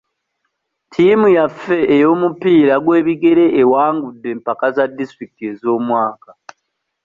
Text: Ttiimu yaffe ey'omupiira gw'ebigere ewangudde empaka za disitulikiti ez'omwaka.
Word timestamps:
Ttiimu 0.85 1.27
yaffe 1.37 1.77
ey'omupiira 1.95 2.75
gw'ebigere 2.85 3.45
ewangudde 3.61 4.27
empaka 4.35 4.67
za 4.75 4.85
disitulikiti 4.97 5.43
ez'omwaka. 5.51 6.31